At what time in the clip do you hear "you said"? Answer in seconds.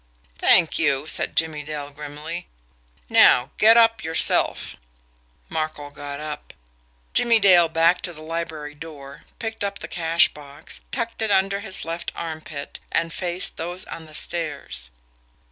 0.79-1.35